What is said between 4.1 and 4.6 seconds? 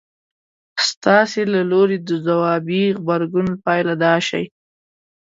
شي.